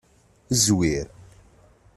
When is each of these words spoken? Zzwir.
Zzwir. 0.59 1.05